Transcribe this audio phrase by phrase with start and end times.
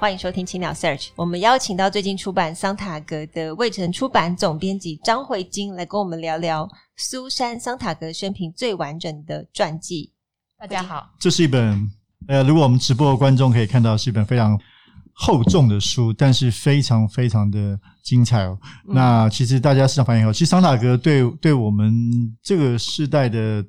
[0.00, 10.10] 欢迎收听青鸟 Search，我们邀请到最近出版桑塔格的未城出版总编辑张慧晶来跟我们聊聊苏珊桑塔格生平最完整的传记。
[10.58, 11.86] 大家好，这是一本
[12.28, 14.58] 呃，如果我们直播的观众可以看到，是一本非常
[15.12, 18.58] 厚重的书，但是非常非常的精彩哦。
[18.88, 21.92] 嗯、那其实大家市场反应好，其实桑塔格对对我们
[22.42, 23.62] 这个世代的。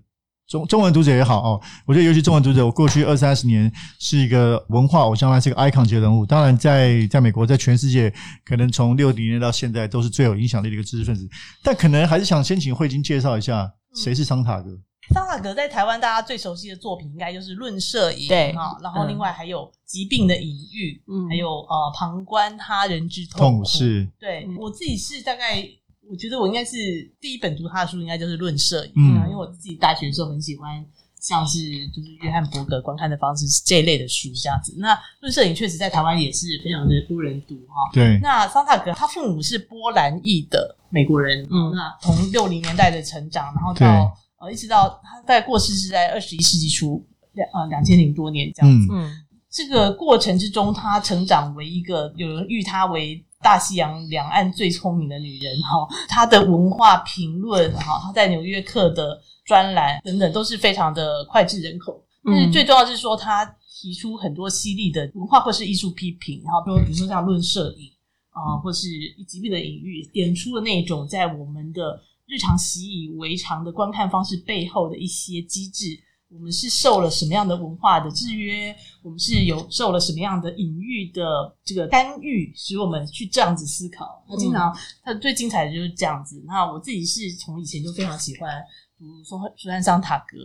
[0.52, 6.26] 中中文读者也好哦，我觉得尤其中文读者，我过去二三十年是一个文化偶像，他是一个 icon 级的人物。
[6.26, 11.26] 当然在，在在美国，在全世界，可能从六零年到现在，都是最有影响力的一个知识分子。
[11.64, 14.72] 但可能还是想先请惠晶介绍一下，谁是桑塔格？
[14.72, 23.64] 嗯、桑塔格在台湾大家最熟悉的作品，应该就是《论摄影》对啊，然后另外还有《疾病的隐喻》，嗯，还有呃，旁观他人之痛苦。
[23.64, 25.66] 痛是对我自己是大概。
[26.12, 30.86] 我觉得我应该是第一本读他的书，应该就是《论摄影》嗯，因为我自己大学的时候很喜欢，
[31.22, 34.76] 像是就是约翰伯格观看的方式这一类的书这样子。
[34.78, 37.90] 那《论摄影》确实在台湾也是非常的多人读哈。
[37.94, 38.20] 对。
[38.22, 48.88] 那桑塔格他父母是波兰裔的美国人，嗯，那从六零年代的成长，然后到呃一直到他在过世是在二十一世纪初两呃两千零多年这样子。
[48.92, 49.10] 嗯。
[49.50, 53.26] 这个过程之中，他成长为一个有人誉他为。
[53.42, 62.04] 大西洋两岸最聪明的女人哈，她的文化评论哈，她在《纽约客》的专栏等等都是非常的脍炙人口。
[62.24, 63.44] 但是最重要的是说，她
[63.82, 67.92] 提出很多犀利的文化或是艺术批评，然后比如比如说像论摄影
[68.30, 68.88] 啊，或是
[69.28, 76.00] 疾病的隐喻，点出了那种在我们的日常习以为常的观看方式背后的一些机制。
[76.34, 78.74] 我们是受了什么样的文化的制约？
[79.04, 81.22] 我们是有受了什么样的隐喻的
[81.66, 84.24] 这个干预，使我们去这样子思考？
[84.30, 86.42] 他经常，他最精彩的就是这样子。
[86.48, 88.50] 那我自己是从以前就非常喜欢
[88.98, 90.38] 读苏苏珊桑塔格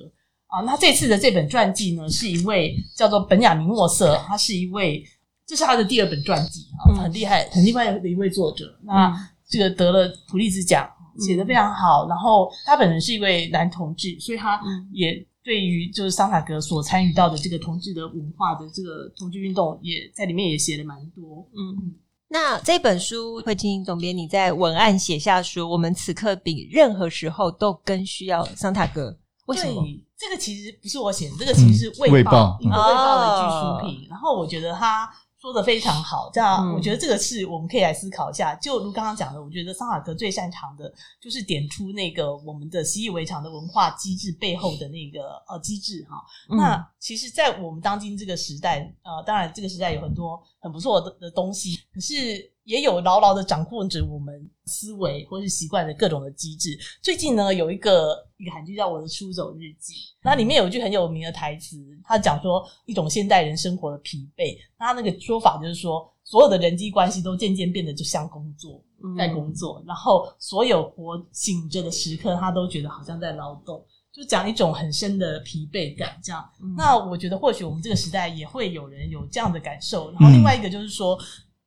[0.49, 0.61] 啊。
[0.63, 5.05] 那这次的这本传记呢，是一位叫做本雅明莫瑟，他是一位，
[5.47, 8.77] 这是他的第二本传记啊，很厉害，很厉害的一位作者。
[8.83, 9.15] 那
[9.49, 12.09] 这个得了普利兹奖，写的非常好。
[12.09, 14.61] 然后他本人是一位男同志，所以他
[14.93, 15.25] 也。
[15.47, 21.49] 对于就是桑塔格所参与到的这个同志的文化的这个同志运动，也在里面也写了蛮多。
[21.53, 21.95] 嗯，
[22.29, 29.17] 那这本书，慧清总编你在文案写下说，我们此刻比任何时候都更需要桑塔格。
[29.47, 29.87] 为什么？
[30.19, 34.05] 这个其实不是我写的，这个其实是卫报，嗯、卫报英国卫报的一句书评。
[34.05, 35.09] 哦、然后我觉得他。
[35.47, 38.53] 说的非常好，这样我觉得这个是我们可以来思考一下。
[38.53, 46.17] 嗯、就如刚刚讲的，我觉得桑塔格最擅长的就是点出那个我们的习以为常的文化机制背后的那个呃机制哈。
[46.51, 52.53] 嗯、那其实，在我们当今这个时代，呃，当然这个时代有很多很不错的的东西，可是。
[52.67, 54.35] 也有牢牢的掌控着我们
[54.65, 56.77] 思维或是习惯的各种的机制。
[57.01, 64.57] 最近呢，有一个一个韩剧叫《我的出走日记》，那里面有一句很有名的台词，他讲说一种现代人生活的疲惫。
[64.79, 68.83] 那他那个说法就是说，所有的人际关系都渐渐变得就像工作，
[69.17, 76.19] 在工作，然后所有活醒着的时刻，他都觉得好像在劳动，就讲一种很深的疲惫感。
[76.21, 76.45] 这样，
[76.77, 80.11] 那我觉得或许我们这个时代也会有人有这样的感受。
[80.11, 81.17] 然后另外一个就是说。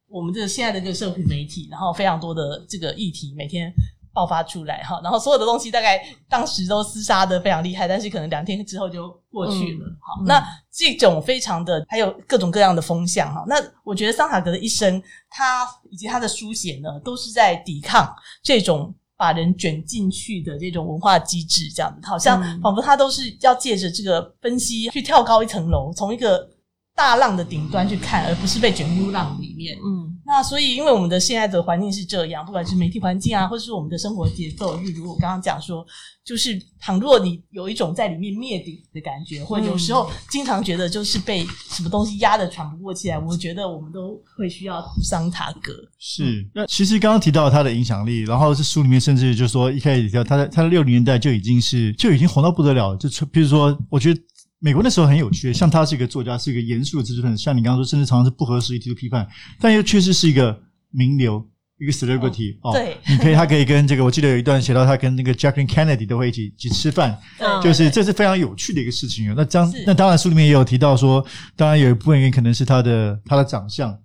[0.09, 3.72] 我们这个现在的这个社群媒体，然后非常多的这个议题每天
[4.12, 9.86] 爆发出来哈，然后所有的东西大概当时都厮杀的非常厉害，但是可能两天之后就过去了。
[10.02, 26.50] 好，那这种非常的还有各种各样的风向哈，那我觉得桑塔格的一生，他以及他的书写呢，都是在抵抗这种把人卷进去的这种文化机制，这样子，好像仿佛他都是要借着这个分析去跳高一层楼，从一个。
[26.99, 29.73] 大浪的顶端去看，而不是被卷入浪里面。
[29.78, 35.85] 嗯，那所以，因为我们的现在的环境是这样，不管是媒体环境啊，或者是我们的生活节奏，例如我刚刚讲说，
[36.25, 45.72] 就是倘若你有一种在里面灭顶的感觉，或者有时候经常觉得就是被什么东西压得喘不过气来，我觉得我们都会需要桑塔格。
[45.97, 54.19] 是，那其实刚刚提到他的影响力，然后是书里面甚至就是说一开始提到他在他的六零年代就已经是就已经红到不得了，就比如说，我觉得。
[54.59, 59.26] 美国那时候很有趣，像他是一个作家，是一个严肃的知识分子，像你刚刚说，甚至常常是不合时宜提出批判，
[59.59, 60.61] 但又确实是一个
[60.91, 61.41] 名流，
[61.79, 67.17] 一个 celebrity 哦，对，你可以，他可以跟这个，我记得有一段写到他跟那个 Jacqueline Kennedy 都会一起一起吃饭，
[67.64, 69.34] 就是这是非常有趣的一个事情。
[69.34, 71.26] 那当那当然书里面也有提到说，
[71.56, 73.97] 当然有一部分原因可能是他的他的长相，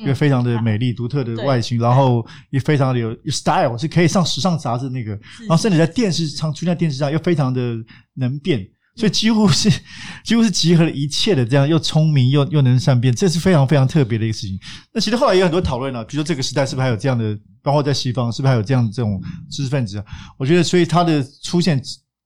[0.00, 5.10] 一个非常的美丽独特的外形，然后也非常的有 style，是可以上时尚杂志那个，
[5.40, 7.76] 然后甚至在电视上出现在电视上又非常的
[8.14, 8.66] 能变。
[8.98, 9.70] 所以几乎是
[10.24, 14.58] 几乎是集合了一切的这样，又聪明又又能善变，这是非常非常特别的一个事情。
[14.92, 20.04] 那其实后来也有很多讨论了，比如说这个时代是不是还有这样的，包括在西方是不是还有这样的这种知识分子啊？
[20.36, 21.80] 我觉得，所以他的出现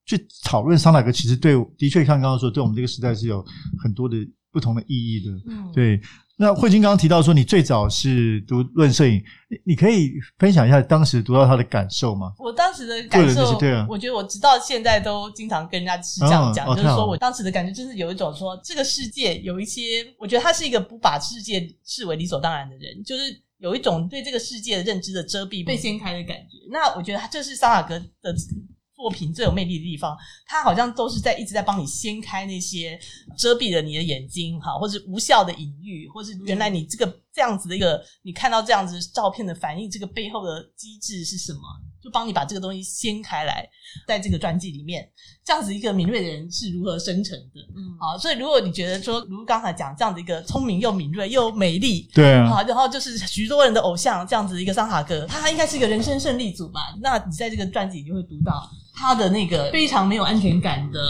[0.06, 3.44] 去讨论桑塔格，其实对的确像刚刚说，对我们这个时代是有
[3.78, 4.16] 很多的
[4.50, 5.30] 不同的意义的。
[5.48, 6.00] 嗯，对。
[6.42, 9.22] 那慧君刚刚提到说，你最早是读论摄影，
[9.64, 12.32] 你可以分享一下当时读到他的感受吗？
[12.36, 23.22] 我当时的感受，对啊，我觉得我直到现在都经常跟人家是这样讲，就是说我当时的感觉就是有一种说，这个世界有一些，我觉得他是一个不把世界视为理所当然的人，就是
[23.58, 26.58] 有一种对这个世界的认知的遮蔽被掀开的感觉。
[26.72, 28.34] 那我觉得他这是桑塔格的。
[28.94, 30.16] 作品最有魅力的地方，
[30.46, 32.98] 它好像都是在一直在帮你掀开那些
[33.36, 41.60] 遮蔽了你的眼睛，哈，或者无效的隐喻，或是原来你这个这样子的一个，你看到这样子照片的反应，这个背后的机制是什么？
[42.02, 43.64] 就帮你把这个东西掀开来，
[44.08, 45.08] 在这个传记里面，
[45.44, 47.60] 这样子一个敏锐的人是如何生成的？
[47.76, 56.80] 嗯，好，所以如果你觉得说，如刚才讲这样的一个聪明又敏锐又美丽，对啊，好，然后就是许多人的偶像这样子一个桑塔哥，他应该是一个人生胜利组吧？
[57.00, 58.68] 那你在这个传记里就会读到。
[58.94, 61.00] 他的那个非常没有安全感的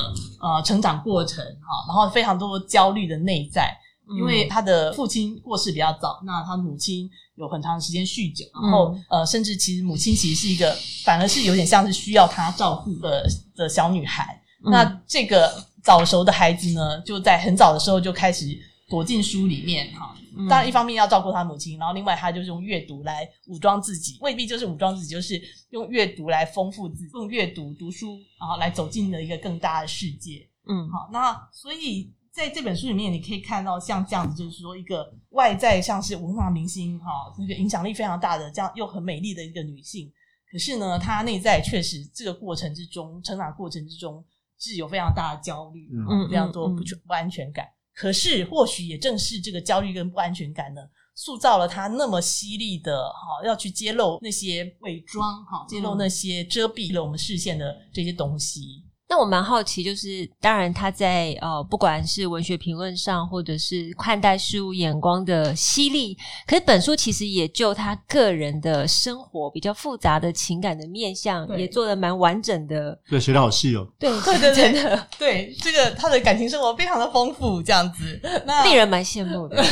[0.41, 3.77] 呃成长过程哈，然后非常多焦虑的内在，
[4.17, 14.41] 因为他的父亲过世比较早，那他母亲有很长时间酗酒，然后呃，甚至其实母亲其实是一个反而是有点像是需要他照顾的的小女孩。
[14.65, 15.53] 那这个
[15.83, 18.47] 早熟的孩子呢，就在很早的时候就开始
[18.89, 20.15] 躲进书里面哈。
[20.49, 25.39] 当然，一方面要照顾他母亲，然后另外他就是用阅读来武装自己，未必就是武装自己，就是
[25.71, 30.49] 用阅读来丰富自己，用阅读读书，然后来走进了一个更大的世界。
[30.67, 37.07] 嗯，好，那所以在这本书里面，你可以看到像这样子，就是说一个外在像是文化明星哈，
[37.39, 40.11] 那个影响力非常大的这样又很美丽的一个女性，
[40.51, 44.25] 可是呢，她内在确实这个过程之中，成长过程之中
[44.59, 47.67] 是有非常大的焦虑，嗯，非常多不不安全感。
[47.95, 50.81] 可是，或许也正是这个焦虑跟不安全感呢，
[51.15, 58.83] 塑造了她那么犀利的哈，要去揭露那些伪装哈，揭露那些遮蔽了我们视线的这些东西。
[59.13, 66.17] 那我蛮好奇，就是当然他在呃，不管是文学评论上，或者是看待事物眼光的犀利，
[66.47, 72.99] 可是本书其实也就他个人的生活比较复杂的情感的面相，也做的蛮完整的。
[73.07, 73.87] 对，写的好细哦。
[73.99, 79.63] 对对对，真的 对这个他的感情生活非常的丰富，这样子，那令人蛮羡慕的。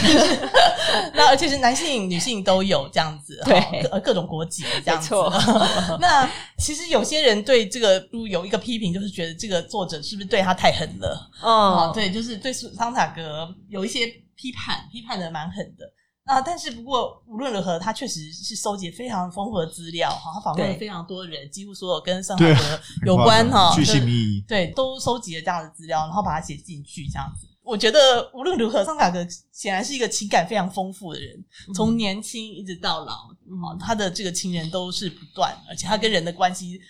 [1.17, 3.59] 那而且是男性、女性都有这样子，对，
[3.91, 5.09] 呃，各种国籍这样子。
[5.09, 5.33] 错
[5.99, 6.29] 那
[6.59, 9.30] 其实有些人对这个书有一个批评，就是觉得。
[9.35, 11.31] 这个作者是不是对他太狠了？
[11.43, 11.91] 哦、oh.
[11.91, 15.85] 嗯，对，就是对桑塔格有一些批判，批判的蛮狠的。
[16.25, 27.49] 啊，但是不过无论如何，他确实是收集非常丰富的资料哈，他访问了非常多人，对几乎所有跟桑塔格有关哈，巨细靡遗，对，都收集了这样的资料，然后把它写进去，这样子。
[27.65, 31.45] 我觉得无论如何，桑塔格显然是一个情感非常丰富的人，
[31.75, 36.81] 从年轻一直到老，啊，他的这个情人都是不断，而且他跟人的关系。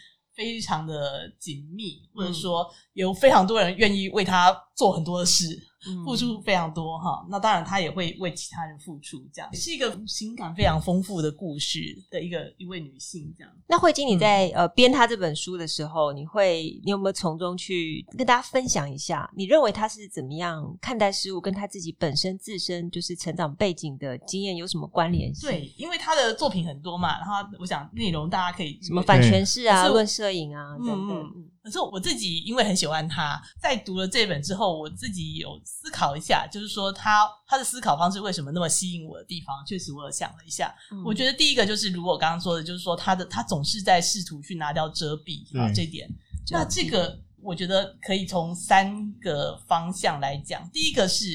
[0.41, 5.45] 非常的紧密，或者说有非常多人愿意为他做很多的事。
[6.05, 13.51] 付出非常多哈，那当然她也会为其他人付出，这样是一个情感非常丰富的故事的一个一位女性这样。
[13.67, 19.31] 那慧晶你在、嗯、呃编她这本书的时候，你会你有没有从中去跟大家分享一下？
[19.35, 25.49] 你认为她是怎么样看待事物，跟她自己本身自身就是成长背景的经验有什么关联性？
[25.49, 31.11] 对，因为她的作品很多嘛，然后我想内容大家可以什么反诠释啊、论摄影啊等等。
[31.11, 40.75] 嗯嗯可是我自己因为很喜欢他，在读了这本之后，我自己有思考一下，就是说他他的思考方式为什么那么吸引我的地方，确实我有想了一下。
[40.91, 46.09] 嗯、我觉得第一个就是如果我刚刚说的，就是说他的他总是在试图去拿掉遮蔽啊对这点。
[46.51, 50.67] 那这个我觉得可以从三个方向来讲。
[50.73, 51.27] 第一个是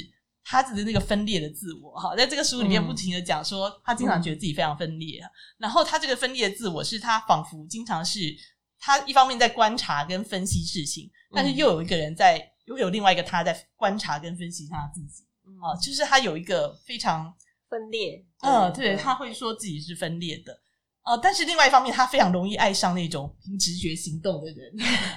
[0.44, 5.22] 他的那个分裂的自我，哈，在这个书里面不停的讲说，他经常觉得自己非常分裂。
[5.22, 5.29] 嗯、
[5.60, 8.36] 然后他这个分裂的自我是他仿佛经常是。
[8.79, 15.24] 他一方面在观察跟分析事情，但是又有一个人在，又有另外一个他在观察跟分析他自己。
[15.62, 17.34] 啊、嗯，就是他有一个非常
[17.70, 18.25] 分裂。
[18.41, 20.60] 嗯，对，他会说自己是分裂的。
[21.05, 24.74] 呃，但是另外一方面，他非常容易爱上那种凭直觉行动的人，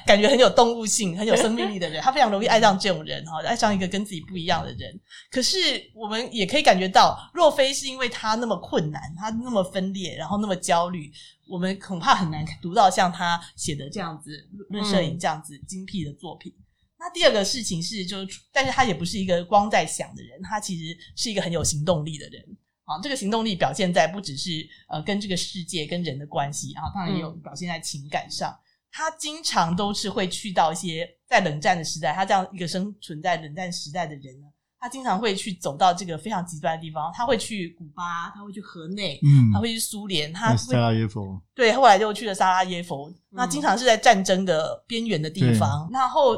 [0.07, 2.02] 感觉很有动物性、很有生命力的人。
[2.02, 5.00] 他非常容易爱上这种人哈，爱上一个跟自己不一样的人。
[5.30, 5.59] 可是
[5.95, 11.11] 我们也可以感觉到，若非是因为他那么困难，他那么分裂，然后那么焦虑，
[11.49, 14.30] 我们恐怕很难读到像他写的这样子
[14.68, 16.52] 《论摄影》这样子精辟的作品。
[16.52, 16.64] 嗯、
[16.99, 22.45] 那第二个事情是，就是，但是他也不是一个光在想的人，他其实是一个很有行动力的人。
[22.88, 28.50] 啊，这个行动力表现在不只是呃跟这个世界跟人的关系，然后当然也有表现在情感上。
[28.50, 28.59] 嗯、
[28.90, 34.47] 他经常都是会去到一些在冷战的时代，他这样一个生存在冷战时代的人呢，
[34.80, 37.12] 他经常会去走到这个非常极端的地方。
[37.14, 43.14] 他会去古巴，他会去河内，嗯，他会去苏联，他会萨拉耶夫，对，后来就去了萨拉耶夫。
[43.28, 45.87] 那经常是在战争的边缘的地方。
[45.88, 46.37] 嗯、然后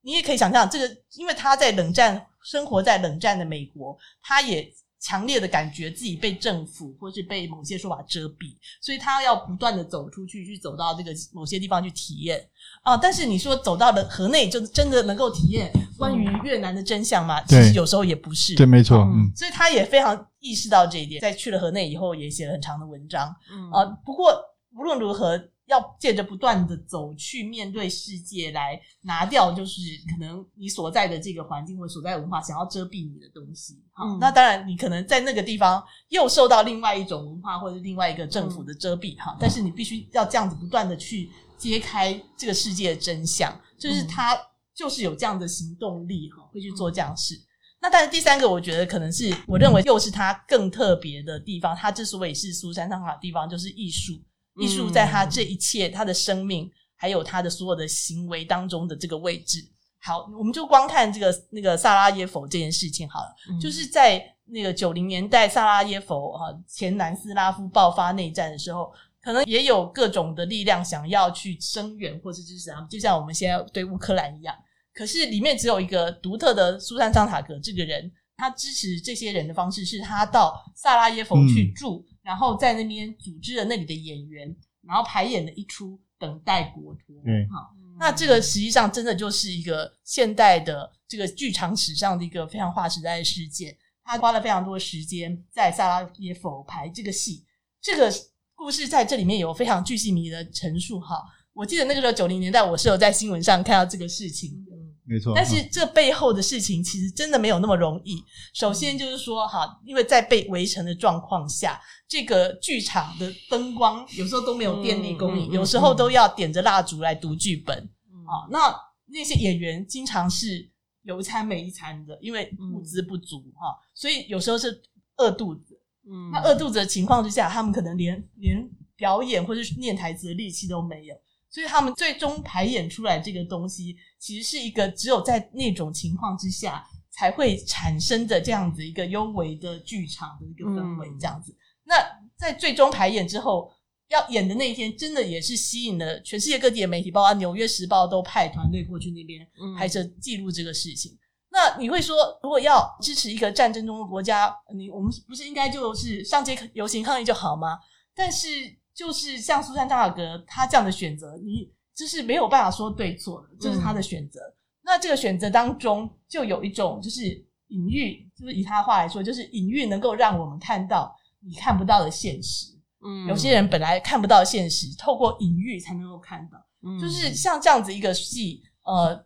[0.00, 4.66] 你也可以想象，这个因为他在冷战生活在冷战的美国，他也。
[5.00, 12.46] 强烈的感觉自己被政府或是被某些说法遮蔽，所以他要不断的走出去，去走到这个某些地方去体验
[12.82, 12.96] 啊。
[12.96, 17.40] 但是你说走到了河内，就真的能够体验关于越南的真相吗？
[17.40, 18.54] 嗯、其实有时候也不是。
[18.54, 18.98] 对，没错。
[18.98, 23.34] 嗯，所以他也非常意识到这一点，在去了河内以后，也写了很长的文章。
[23.50, 24.38] 嗯啊，不过
[24.76, 25.42] 无论如何。
[25.70, 33.80] 要借着不断的走去面对世界，来拿掉就是可能你所在的这个环境或所在文化想要遮蔽你的东西。
[33.92, 39.32] 好，嗯、那当然你可能在那个地方又受到另外一种文化或者另外一个政府的遮蔽哈。
[39.32, 44.36] 嗯、但是你必须要这样子不断的去揭开这个世界的真相，就是他
[44.74, 47.36] 就是有这样的行动力哈，会去做这样事。
[47.36, 47.46] 嗯、
[47.82, 51.76] 那但是第三个，我觉得可能是我认为又是他更特别的地方。
[51.76, 54.14] 他之所以是苏珊·桑塔的地方，就是艺术。
[54.56, 59.58] 艺术在他这一切，他的生命，还有他的所有的行为当中的这个位置。
[60.02, 63.34] 好，我们就光看这个那个萨拉耶夫这件事情好了。
[63.50, 68.90] 嗯、就是在那个九零年代，萨拉耶夫哈前南斯拉夫爆发内战的时候，
[69.22, 74.54] 可能也有各种的力量想要去声援或是支持他们，就像我们现在对乌克兰一样。
[74.94, 82.04] 可是里面只有一个独特的苏珊·桑塔格这个人，他支持这些人的方式是他到萨拉耶夫去住。
[82.08, 87.16] 嗯然后在那边组织了那里的演员，然后排演了一出《等待国托》。
[87.24, 93.76] 嗯，好，那这个实际上真的就是一个现代的这个剧场史上的一个非常划时代的事件。
[94.02, 97.44] 他花了非常多时间在萨拉耶夫排这个戏，
[97.80, 98.12] 这个
[98.56, 100.98] 故事在这里面有非常巨细靡遗的陈述。
[100.98, 101.22] 哈，
[101.52, 104.66] 我记得那个时候九零年代，我是有在新闻上看到这个事情。
[105.10, 108.22] 没错，但是这背后的事情其实真的没有那么容易。
[108.54, 117.76] 首先就是说，哈，因为在被围城的状况下，这个剧场的灯光有时候都没有电力供应，有时候都要点着蜡烛来读剧本。
[118.24, 118.72] 啊，那
[119.06, 120.70] 那些演员经常是
[121.02, 124.80] 有一餐没一餐的，因为物资不足哈，所以有时候是
[125.16, 125.76] 饿肚子。
[126.08, 131.16] 嗯，那饿肚子的情况之下，他们可能连连表演或者是念台词的力气都没有。
[131.50, 141.50] 所以他们最终排演出来这个东西，其实是一个只有在那种情况之下才会产生的这样子一个幽微的剧场的一个氛围，这样子。
[141.50, 141.94] 嗯、那
[142.36, 143.68] 在最终排演之后，
[144.10, 149.44] 要演的那一天，真的也是吸引了全世界各地的媒体，包括《纽约时报》都派团队过去那边
[149.76, 151.10] 拍摄记录这个事情。
[151.12, 151.18] 嗯、
[151.50, 157.76] 那你会说，如果要支持一个战争中的国家，你我们不是应该就是上街游行抗议就好吗？
[158.14, 158.78] 但是。
[159.00, 164.38] 就是像苏珊·桑塔格他这样的选择，你就是没有办法说对错，这、就是他的选择。
[164.40, 164.52] 嗯、
[164.82, 167.22] 那这个选择当中，就有一种就是
[167.68, 172.66] 隐喻，就是以他的话来说，就是隐喻能够让我们看到你看不到的现实。
[173.02, 176.58] 嗯，有些人本来看不到现实，透过隐喻才能够看到。
[176.86, 179.16] 嗯，就是像这样子一个戏，呃，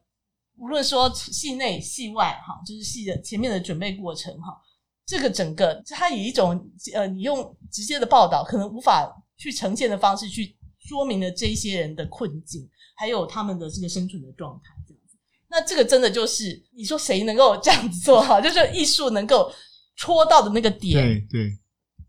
[0.56, 4.56] 无论说戏内戏外，哈，就是戏的前面的准备过程，哈，
[5.04, 6.64] 这个整个它以一种
[6.94, 9.12] 呃，你用直接的报道可能无法。
[9.44, 15.18] 去呈现的方式，去说明了这一些人的困境，还有他们的这个生存的状态，这样子。
[15.50, 19.52] 那这个真的就是你说谁能够这样子做好，就是艺术能够
[19.96, 21.26] 戳到的那个点。
[21.28, 21.52] 对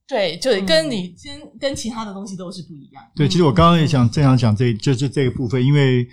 [0.07, 3.03] 对对，就跟你先跟其他的东西都是不一样。
[3.17, 6.07] 对，其实我刚刚也想正想讲这，就是这个部分，因为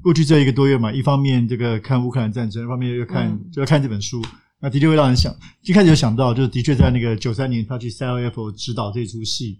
[0.00, 4.22] 过去这一个多月嘛，一方面这个看乌克兰战争，一方面又看、嗯、就要看这本书，
[4.60, 9.58] 那的确会让人想，一开始就想到，就是的确在那个九三年他去 CLF 指导这出戏。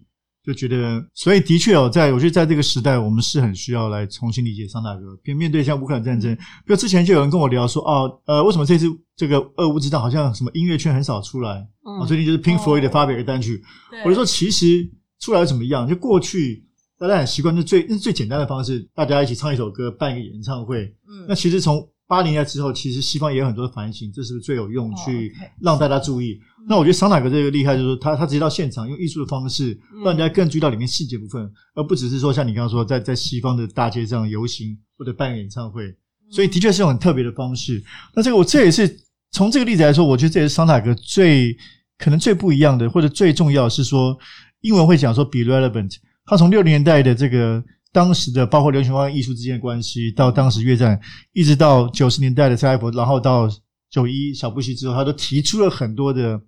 [0.49, 5.03] 就觉得，所以的确哦，在我觉得在这个时代，我们是很需要来重新理解桑塔格。
[5.23, 11.69] 面面对像乌克兰战争，比如之前就有人跟我聊说，哦，呃，为什么这次这个俄乌之战好像什么音乐圈很少出来？
[11.85, 13.63] 嗯，最近就是 Pink Floyd 的发表一个单曲，
[13.93, 14.91] 哦、我就说其实
[15.21, 15.87] 出来又怎么样？
[15.87, 16.65] 就过去
[16.99, 20.85] 大家很习惯，就最那是最简单的方式，大家一起唱一首歌，办一个演唱会。
[21.07, 26.33] 嗯，那其实从八零年代之后，其实西方也有很多的反省，这是不是最有用，去让大家注意？
[26.33, 35.95] 哦 okay、那我觉得桑塔格这个厉害，就是他他直接到现场，用艺术的方式让大家更注意到里面细节部分，嗯、而不只是说像你刚刚说，在在西方的大街上游行或者办演唱会。
[36.31, 37.83] 所以的确是种很特别的方式。
[38.15, 38.99] 那这个我这也是
[39.31, 41.57] 从这个例子来说，我觉得这也是桑塔格最
[41.97, 44.15] 可能最不一样的，或者最重要的是说，
[44.61, 45.97] 英文会讲说 be relevant。
[46.27, 51.01] 他从六零年代的这个当时的包括流行文化艺术之间的关系，到当时越战，
[51.33, 53.49] 一直到九十年代的蔡艾佛，然后到
[53.91, 56.41] 九一小布希之后，他都提出了很多的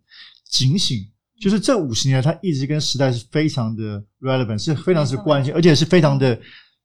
[0.50, 0.98] 警醒，
[1.40, 6.40] 就是这五十年来他一直跟时代是非常的 relevant，是非常是关系，而且是非常的。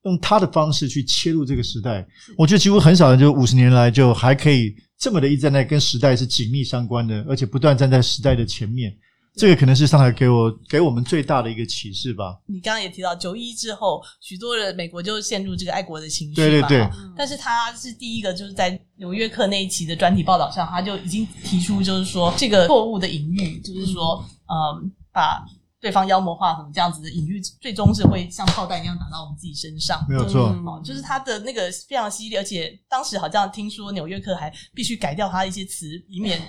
[0.06, 2.08] 用他的方式去切入这个时代，
[2.38, 8.96] 我觉得几乎很少人就五十年来就还可以这么的一站在跟时代是紧密相关的，而且不断站在时代的前面。
[9.36, 12.40] 这个可能是上海给我给我们最大的一个启示吧。
[12.48, 16.90] 你刚刚也提到九一之后，许多人美国就陷入这个爱国的情绪，对对对。
[17.18, 25.46] 但是他是第一个，就是在《纽约客》那一期的专题报道上，他就已经提出，就是说这个错误的隐喻，就是说，嗯，把。
[25.82, 30.04] 对方妖魔化什么这样子的隐喻，最终是会像炮弹一样打到我们自己身上。
[30.10, 36.42] 没有错，哦，就是他的那个非常犀利，而且当时好像听说《纽约客》还必须改掉他一些词，以免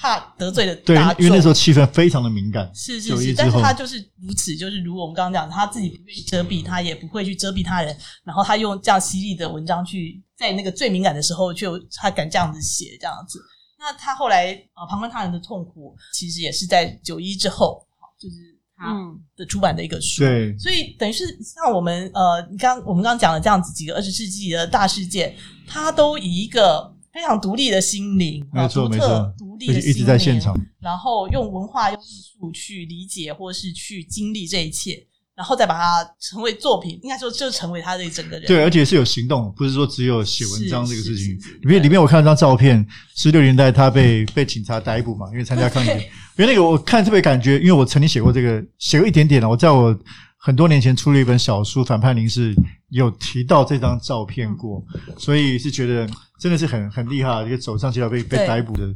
[0.00, 1.14] 怕得罪了大众。
[1.14, 2.70] 对，因为那时候气氛非常的敏感。
[2.74, 13.38] 是是是，但是他就是如此，就是如我们刚刚讲，他自己不愿意遮蔽，他也不会去遮蔽他人，然后他用这样犀利的文章去在那个最敏感的时候，就他敢这样子写，这样子。
[13.78, 17.86] 那他后来啊，旁观他人的痛苦，其实也是在九一之后，
[18.18, 18.58] 就是。
[18.82, 18.96] 他，
[19.36, 35.06] 的出版的一个书，对，所以等于是像我们呃，你刚我们刚刚讲的这样子几个二十世纪的大事件，他都以一个非常独立的心灵，没错没错，独立的心灵，一直在现场，然后用文化用艺术去理解或是去经历这一切。
[35.32, 38.46] 然后再把它成为作品，应该说就成为他的一整个人。
[38.46, 41.34] 对，而且是有行动，不是说只有写文章这个事情。
[41.62, 42.86] 里面里面我看了张照片，
[43.16, 45.88] 十六年代他被被警察逮捕嘛，因为参加抗议。
[45.88, 49.48] 因为那个我看特别感觉，因为我曾经写过这个，写过一点点了。
[49.48, 49.98] 我在我
[50.42, 52.54] 很多年前出了一本小书《反叛临时》，
[52.88, 54.82] 有提到这张照片过，
[55.18, 58.88] 所以是觉得真的是很很厉害，一个走上街头被被逮捕的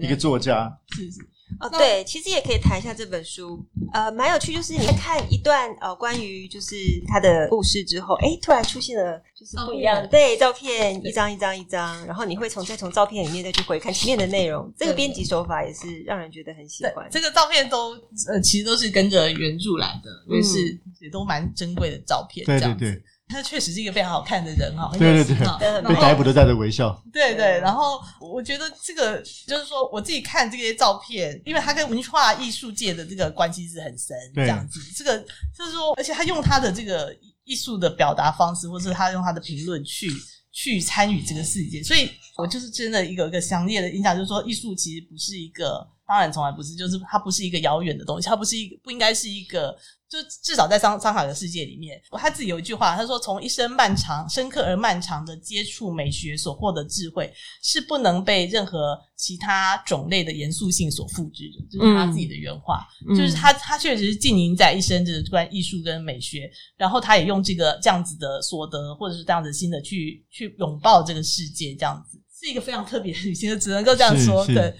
[0.00, 0.68] 一个作家。
[0.88, 1.20] 是是。
[1.58, 6.76] 哦，对，其实也可以谈一下这本书，呃，蛮有趣，就是你在看一段呃关于就是
[7.06, 17.06] 他的故事之后，哎，突然出现了就是不一样的，对，照片一张一张一张，然后你会从再从照片里面再去回看前面的内容，这个编辑手法也是让人觉得很喜欢。
[17.10, 17.92] 这个照片都
[18.28, 22.84] 呃其实都是跟着原著来的，也是也都蛮珍贵的照片，这样子。
[22.84, 23.02] 对对对。
[23.30, 27.00] 他确实是一个非常好看的人哈，对对对，被逮捕都带着微笑。
[27.12, 34.80] 对对，然后我觉得这个就是说，我自己看这些照片，因为他跟文化艺术界的这个关系是很深，这样子。
[34.96, 35.16] 这个
[35.56, 40.10] 就是说，而且他用他的这个艺术的表达方式，或是他用他的评论去
[40.50, 49.76] 去参与这个世界，所以我就是真的一个一个强烈的印象，就是说，艺术其实不是一个，当然从来不是，就是它不是一个遥远的东西，它不是一个，不应该是一个。
[50.10, 72.19] 就至少在桑桑塔的世界里面，他自己有一句话，他说：“从一生漫长、深刻而漫长的接触美学所获得智慧，是不能被任何其他种类的严肃性所复制的。”这是他自己的原话，嗯、就是他他确实是浸淫在一生这个关于艺术跟美学，然后他也用这个这样子的所得，或者是这样子新的去去拥抱这个世界，这样子。
[72.40, 74.46] 是一个非常特别的女性，只能够这样说。
[74.46, 74.74] 对，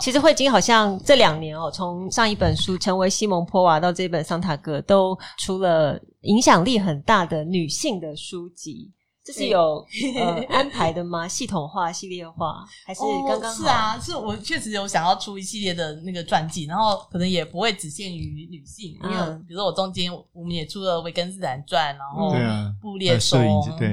[0.00, 8.90] 其实慧晶好像这两年哦，从上一本书成为西蒙坡娃到这本桑塔格，都出了影响力很大的女性的书籍。
[9.28, 9.86] 这是有
[10.16, 11.28] 呃 安排的吗？
[11.28, 13.62] 系统化、系列化，还是刚刚好？
[13.62, 22.30] 是啊，是我确实有想要出一系列的那个传记，然后可能也不会只限于女性，因为比如说我中间我们也出了维根斯坦传，然后
[22.80, 23.38] 布列松，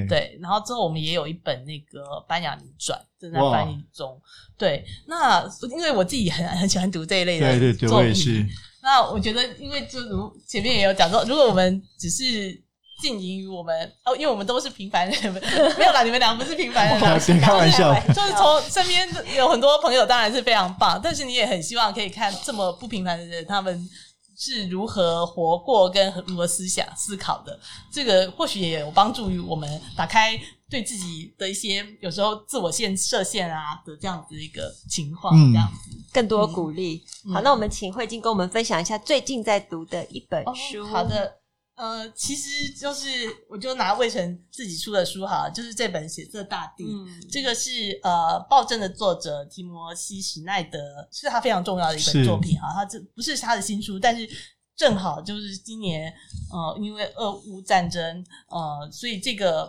[0.07, 4.17] 对，然后之后我们也有一本那个班雅尼传正在翻译中。
[4.57, 8.47] 对，那因为我自己很 很喜欢读这一类的作品，
[8.81, 12.63] 那我觉得，因为就如前面也有讲说，如果我们只是。
[13.01, 16.99] 浸淫于我们哦，因为我们都是平凡人，没有啦，你们两个不是平凡人，
[17.41, 23.89] 开玩笑， 就是从身边有很多朋友，当然是非常棒，但是你也很希望可以看这么不平凡的人，他们
[24.37, 27.59] 是如何活过，跟如何思想思考的，
[27.91, 37.03] 这个或许也有帮助于我们打开对自己的一些有时候自我限设限啊的这样子一个情况，这样子、嗯、更多鼓励。
[37.27, 40.83] 嗯、好，那我们请慧晶跟我们分享一下最近在读的一本书。
[40.83, 41.39] 哦、好的。
[41.75, 43.09] 呃，其实就是，
[43.49, 50.79] 我就拿魏晨自己出的书哈，就是这本《血色大地》，嗯，这个是呃，暴政的作者提摩西·史奈德，
[51.11, 52.73] 是他非常重要的一本作品哈。
[52.73, 54.25] 他这不是他的新书，但是
[54.77, 56.13] 正好就是今年
[56.49, 59.65] 呃，因为俄乌战争呃，所以这个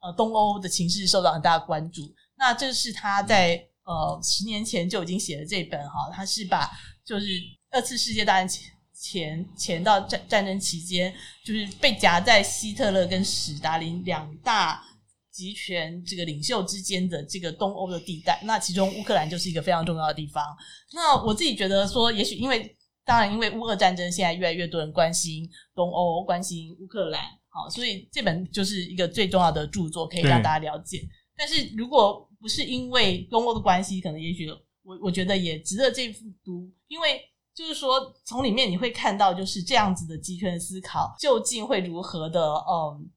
[0.00, 2.02] 呃东欧的情势受到很大的关注。
[2.36, 6.70] 那这是他在呃十年前就已经写的这本哈，他是把
[7.04, 7.26] 就是
[7.72, 14.82] 二次世界大战前前前到战战争期间，就是被夹在希特勒跟史达林两大
[15.30, 20.44] 集权这个领袖之间的这个东欧的地带，那其中乌克兰就是一个非常重要的地方。
[20.92, 31.00] 那我自己觉得说，也许因为当然因为乌俄战争，现在越来越多人关心东欧，关心乌克兰，好，所以这本就是一个最重要的著作，可以让大家了解。
[31.36, 34.50] 但是如果不是因为东欧的关系，可能也许
[34.82, 37.20] 我我觉得也值得这副读，因为
[37.58, 43.10] 就是说从里面你会看到，就是这样子的集权的思考究竟会如何的，嗯。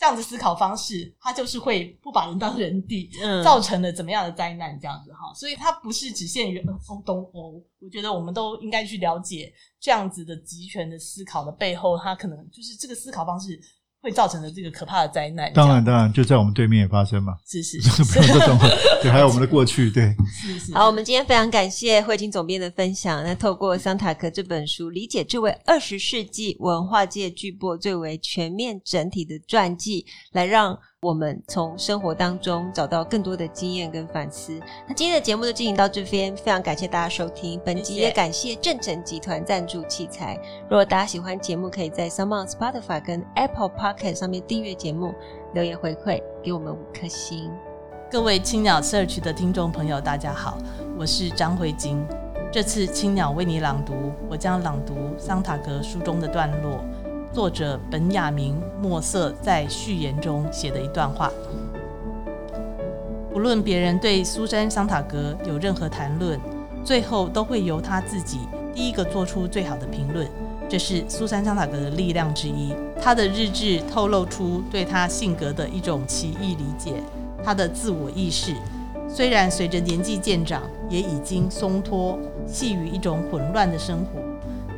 [0.00, 4.78] 这样子思考方式，它就是会不把人当人地，嗯，造成了怎么样的灾难？
[4.78, 6.64] 这样子哈，所以它不是只限于
[7.04, 7.60] 东欧。
[7.80, 13.60] 我觉得我们都应该去了解这样子的集权的思考的背后，它可能就是这个思考方式。
[14.00, 18.58] 会造成的这个可怕的灾难，当然当然就在我们对面也发生嘛，是是是，不用这种，
[19.02, 23.24] 对，还有我们的过去，对，是是，好，我们今天非常感谢慧晶总编的分享。
[23.24, 30.78] 那透过桑塔克这本书，理解这位二十世纪文化界巨擘最为全面整体的传记，来让。
[31.00, 34.58] 我们从生活当中找到更多的经验跟反思。
[34.84, 40.36] 那今天的节目就进行到这边，非常感谢大家收听本集，也感谢正成集团赞助器材。
[40.64, 45.14] 如果大家喜欢节目，可以在 SoundOn Spotify 跟 Apple Pocket 上面订阅节目，
[45.54, 47.48] 留言回馈给我们五颗星。
[48.10, 50.58] 各位青鸟 Search 的听众朋友，大家好，
[50.98, 52.04] 我是张慧晶。
[52.50, 53.92] 这次青鸟为你朗读，
[54.28, 56.80] 我将朗读桑塔格书中的段落。
[57.38, 61.30] 作者本雅明·莫瑟在序言中写的一段话：
[63.32, 66.36] 不论别人对苏珊·桑塔格有任何谈论，
[66.82, 68.40] 最后都会由他自己
[68.74, 70.28] 第一个做出最好的评论。
[70.68, 72.74] 这是苏珊·桑塔格的力量之一。
[73.00, 76.94] 他的日志透露出对他性格的一种奇异理解。
[77.44, 78.52] 他的自我意识
[79.08, 84.20] 虽然随着年纪渐长，也已经松脱，系于一种混乱的生活。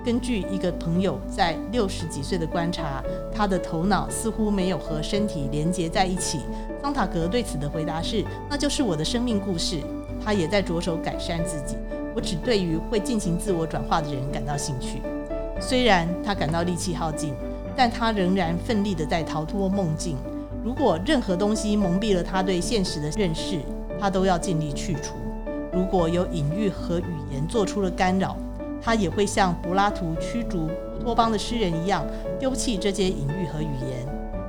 [0.04, 3.02] 根据一个朋友在六十几岁的观察，
[3.34, 6.40] 他的头脑似乎没有和身体连接在一起。
[6.82, 9.80] 桑塔格对此的回答是：“那就是我的生命故事。”
[10.24, 11.76] 他也在着手改善自己。
[12.14, 15.00] 我只对于会进行自我转化的人感到兴趣。
[15.60, 17.34] 虽然他感到力气耗尽，
[17.76, 20.16] 但他仍然奋力地在逃脱梦境。
[20.64, 23.60] 如果任何东西蒙蔽了他对现实的认识，
[23.98, 25.14] 他都要尽力去除。
[25.72, 28.36] 如果有隐喻和语言做出了干扰，
[28.82, 32.04] 他也会像柏拉图驱逐乌托邦的诗人一样，
[32.38, 34.06] 丢弃这些隐喻和语言。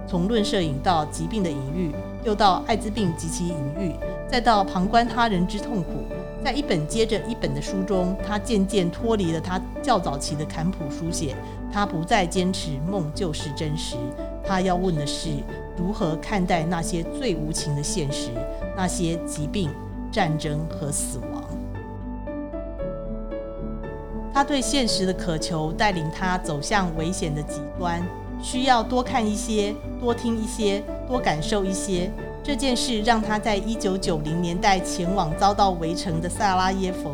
[0.07, 1.91] 从论摄影到疾病的隐喻，
[2.23, 3.93] 又到艾滋病及其隐喻，
[4.27, 6.05] 再到旁观他人之痛苦，
[6.43, 11.35] 在一本接着一本的书中，他渐渐脱离了他较早期的坎普书写。
[11.73, 13.95] 他不再坚持梦就是真实。
[14.43, 15.29] 他要问的是，
[15.77, 18.31] 如何看待那些最无情的现实，
[18.75, 19.69] 那些疾病、
[20.11, 21.30] 战争和死亡。
[24.41, 28.01] 他对现实的渴求带领他走向危险的极端，
[28.41, 32.11] 需要多看一些，多听一些，多感受一些。
[32.43, 37.11] 这件事让他在一九九零年代前往遭到围城的萨拉耶夫。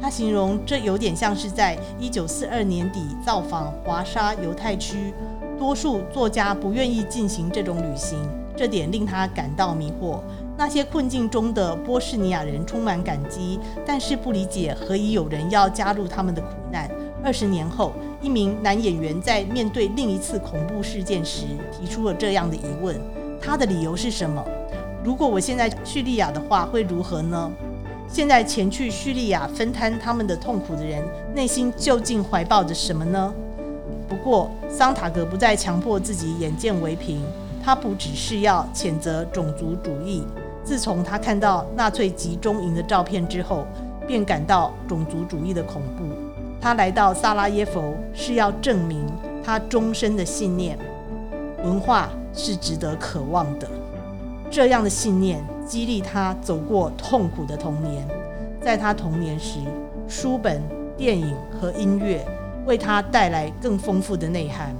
[0.00, 5.12] 他形容这有点像是在一九四二年底造访华沙犹太区。
[5.58, 8.16] 多数作家不愿意进行这种旅行，
[8.56, 10.20] 这点令他感到迷惑。
[10.60, 16.86] 那些困境中的波士尼亚人充满感激，但是不理解何以有人要加入他们的苦难。
[17.24, 22.94] 二十年后，一名男演员在面对另一次恐怖事件时提出了这样的疑问：
[23.40, 24.44] 他的理由是什么？
[25.02, 27.50] 如果我现在叙利亚的话，会如何呢？
[28.06, 31.02] 现在前去叙利亚分摊他们的痛苦的人，
[31.34, 33.32] 内心究竟怀抱着什么呢？
[34.06, 37.22] 不过，桑塔格不再强迫自己眼见为凭，
[37.64, 40.22] 他不只是要谴责种族主义。
[40.62, 43.66] 自从他看到纳粹集中营的照片之后，
[44.06, 46.04] 便感到种族主义的恐怖。
[46.60, 49.06] 他来到萨拉耶夫是要证明
[49.42, 50.78] 他终身的信念：
[51.64, 53.66] 文化是值得渴望的。
[54.50, 58.06] 这样的信念激励他走过痛苦的童年。
[58.60, 59.58] 在他童年时，
[60.06, 60.62] 书本、
[60.96, 62.22] 电影和音乐
[62.66, 64.74] 为他带来更丰富的内涵，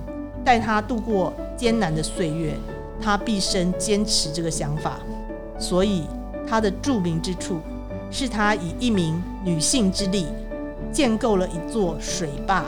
[0.44, 2.54] 带他度过艰难的岁月。
[3.02, 4.98] 他毕生坚持这个想法。
[5.60, 6.06] 所以，
[6.48, 7.60] 他的著名之处
[8.10, 10.26] 是他以一名女性之力
[10.90, 12.64] 建构了一座水坝，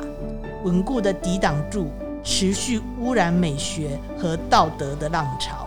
[0.63, 1.91] 稳固地抵挡住
[2.23, 5.67] 持续污染美学和道德的浪潮。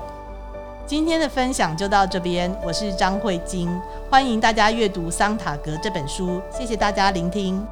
[0.86, 3.68] 今天的分享就到这边，我是张慧晶，
[4.08, 7.66] 欢迎大家阅读《桑塔格》这本书，谢谢大家聆听。